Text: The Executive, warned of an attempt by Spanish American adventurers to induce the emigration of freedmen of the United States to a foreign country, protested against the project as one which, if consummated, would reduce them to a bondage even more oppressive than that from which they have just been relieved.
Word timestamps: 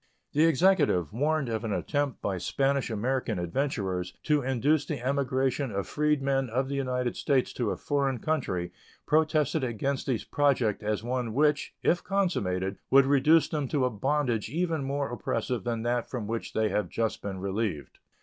The 0.33 0.45
Executive, 0.47 1.13
warned 1.13 1.47
of 1.47 1.63
an 1.63 1.71
attempt 1.71 2.23
by 2.23 2.39
Spanish 2.39 2.89
American 2.89 3.37
adventurers 3.37 4.13
to 4.23 4.41
induce 4.41 4.83
the 4.83 4.99
emigration 5.05 5.69
of 5.71 5.85
freedmen 5.85 6.49
of 6.49 6.69
the 6.69 6.75
United 6.75 7.15
States 7.15 7.53
to 7.53 7.69
a 7.69 7.77
foreign 7.77 8.17
country, 8.17 8.71
protested 9.05 9.63
against 9.63 10.07
the 10.07 10.17
project 10.31 10.81
as 10.81 11.03
one 11.03 11.35
which, 11.35 11.75
if 11.83 12.03
consummated, 12.03 12.79
would 12.89 13.05
reduce 13.05 13.47
them 13.47 13.67
to 13.67 13.85
a 13.85 13.91
bondage 13.91 14.49
even 14.49 14.83
more 14.83 15.11
oppressive 15.11 15.63
than 15.65 15.83
that 15.83 16.09
from 16.09 16.25
which 16.25 16.53
they 16.53 16.69
have 16.69 16.89
just 16.89 17.21
been 17.21 17.37
relieved. 17.39 17.99